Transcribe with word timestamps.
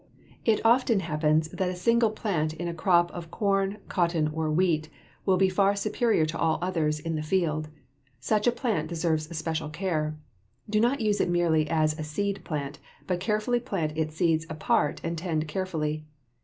It 0.45 0.65
often 0.65 1.01
happens 1.01 1.49
that 1.49 1.69
a 1.69 1.75
single 1.75 2.09
plant 2.09 2.55
in 2.55 2.67
a 2.67 2.73
crop 2.73 3.11
of 3.11 3.29
corn, 3.29 3.77
cotton, 3.87 4.29
or 4.33 4.49
wheat 4.49 4.89
will 5.27 5.37
be 5.37 5.47
far 5.47 5.75
superior 5.75 6.25
to 6.25 6.39
all 6.39 6.57
others 6.59 6.99
in 6.99 7.13
the 7.13 7.21
field. 7.21 7.69
Such 8.19 8.47
a 8.47 8.51
plant 8.51 8.87
deserves 8.87 9.37
special 9.37 9.69
care. 9.69 10.17
Do 10.67 10.79
not 10.79 11.01
use 11.01 11.21
it 11.21 11.29
merely 11.29 11.69
as 11.69 11.99
a 11.99 12.03
seed 12.03 12.43
plant, 12.43 12.79
but 13.05 13.19
carefully 13.19 13.59
plant 13.59 13.95
its 13.95 14.15
seeds 14.15 14.47
apart 14.49 14.99
and 15.03 15.19
tend 15.19 15.47
carefully. 15.47 16.07